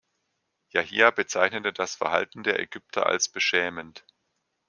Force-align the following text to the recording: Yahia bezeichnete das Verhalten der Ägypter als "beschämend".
Yahia 0.73 1.11
bezeichnete 1.11 1.73
das 1.73 1.93
Verhalten 1.93 2.41
der 2.41 2.57
Ägypter 2.59 3.05
als 3.05 3.29
"beschämend". 3.29 4.03